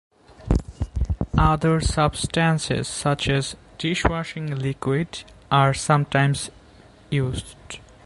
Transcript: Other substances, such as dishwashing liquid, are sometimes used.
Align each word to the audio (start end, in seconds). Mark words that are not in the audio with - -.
Other 1.37 1.79
substances, 1.79 2.87
such 2.87 3.29
as 3.29 3.55
dishwashing 3.77 4.55
liquid, 4.57 5.23
are 5.51 5.75
sometimes 5.75 6.49
used. 7.11 7.55